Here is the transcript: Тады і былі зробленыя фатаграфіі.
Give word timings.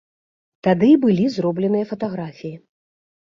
Тады 0.67 0.87
і 0.93 0.95
былі 1.03 1.25
зробленыя 1.35 1.87
фатаграфіі. 1.91 2.53